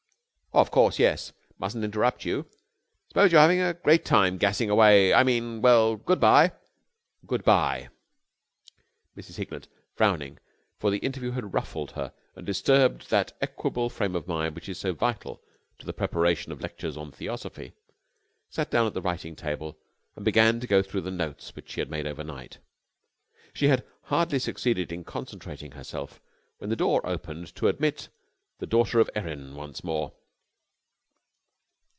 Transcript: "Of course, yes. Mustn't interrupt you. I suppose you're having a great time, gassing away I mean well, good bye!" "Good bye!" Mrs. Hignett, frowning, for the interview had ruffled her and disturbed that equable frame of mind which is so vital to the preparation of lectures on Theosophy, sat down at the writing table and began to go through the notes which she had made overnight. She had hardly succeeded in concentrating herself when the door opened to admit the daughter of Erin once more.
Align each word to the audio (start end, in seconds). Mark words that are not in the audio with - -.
"Of 0.53 0.69
course, 0.69 0.99
yes. 0.99 1.31
Mustn't 1.59 1.81
interrupt 1.85 2.25
you. 2.25 2.41
I 2.41 2.51
suppose 3.07 3.31
you're 3.31 3.39
having 3.39 3.61
a 3.61 3.73
great 3.73 4.03
time, 4.03 4.37
gassing 4.37 4.69
away 4.69 5.13
I 5.13 5.23
mean 5.23 5.61
well, 5.61 5.95
good 5.95 6.19
bye!" 6.19 6.51
"Good 7.25 7.45
bye!" 7.45 7.87
Mrs. 9.15 9.37
Hignett, 9.37 9.69
frowning, 9.95 10.39
for 10.77 10.91
the 10.91 10.97
interview 10.97 11.31
had 11.31 11.53
ruffled 11.53 11.91
her 11.91 12.11
and 12.35 12.45
disturbed 12.45 13.09
that 13.09 13.31
equable 13.39 13.89
frame 13.89 14.13
of 14.13 14.27
mind 14.27 14.53
which 14.55 14.67
is 14.67 14.77
so 14.77 14.91
vital 14.91 15.41
to 15.79 15.85
the 15.85 15.93
preparation 15.93 16.51
of 16.51 16.59
lectures 16.59 16.97
on 16.97 17.13
Theosophy, 17.13 17.71
sat 18.49 18.69
down 18.69 18.85
at 18.85 18.93
the 18.93 19.01
writing 19.01 19.37
table 19.37 19.77
and 20.17 20.25
began 20.25 20.59
to 20.59 20.67
go 20.67 20.81
through 20.81 21.01
the 21.03 21.11
notes 21.11 21.55
which 21.55 21.69
she 21.71 21.79
had 21.79 21.89
made 21.89 22.05
overnight. 22.05 22.57
She 23.53 23.69
had 23.69 23.85
hardly 24.01 24.37
succeeded 24.37 24.91
in 24.91 25.05
concentrating 25.05 25.71
herself 25.71 26.19
when 26.57 26.69
the 26.69 26.75
door 26.75 26.99
opened 27.07 27.55
to 27.55 27.69
admit 27.69 28.09
the 28.59 28.67
daughter 28.67 28.99
of 28.99 29.09
Erin 29.15 29.55
once 29.55 29.81
more. 29.81 30.11